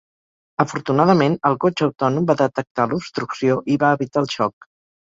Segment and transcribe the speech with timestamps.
[0.63, 4.73] Afortunadament, el cotxe autònom va detectar l"obstrucció i va evitar el xoc.